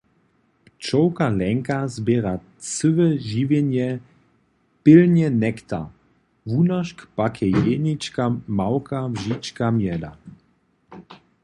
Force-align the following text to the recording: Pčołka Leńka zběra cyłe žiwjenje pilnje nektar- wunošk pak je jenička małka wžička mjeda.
Pčołka 0.65 1.25
Leńka 1.39 1.77
zběra 1.95 2.33
cyłe 2.67 3.07
žiwjenje 3.29 3.87
pilnje 4.83 5.27
nektar- 5.43 5.87
wunošk 6.49 6.97
pak 7.17 7.33
je 7.41 7.47
jenička 7.71 8.23
małka 8.59 8.99
wžička 9.13 9.65
mjeda. 9.77 10.11